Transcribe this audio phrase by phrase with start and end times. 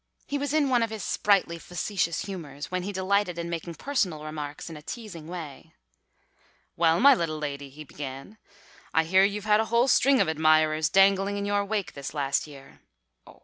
[0.25, 4.23] He was in one of his sprightly facetious humours, when he delighted in making personal
[4.23, 5.75] remarks in a teasing way.
[6.75, 8.39] "Well, my little lady," he began.
[8.95, 12.47] "I hear you've had a whole string of admirers dangling in your wake this last
[12.47, 12.79] year.